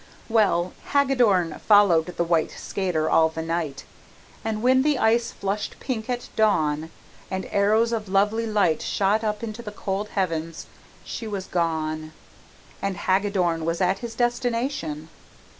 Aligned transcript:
Well, 0.29 0.73
Hagadorn 0.93 1.59
followed 1.59 2.07
the 2.07 2.23
white 2.23 2.49
skater 2.49 3.07
all 3.07 3.29
the 3.29 3.43
night, 3.43 3.83
and 4.43 4.63
when 4.63 4.81
the 4.81 4.97
ice 4.97 5.29
flushed 5.31 5.79
pink 5.79 6.09
at 6.09 6.27
dawn, 6.35 6.89
and 7.29 7.47
arrows 7.51 7.91
of 7.91 8.09
lovely 8.09 8.47
light 8.47 8.81
shot 8.81 9.23
up 9.23 9.43
into 9.43 9.61
the 9.61 9.69
cold 9.71 10.09
heavens, 10.09 10.65
she 11.03 11.27
was 11.27 11.45
gone, 11.45 12.13
and 12.81 12.95
Hagadorn 12.97 13.63
was 13.63 13.79
at 13.79 13.99
his 13.99 14.15
destination. 14.15 15.09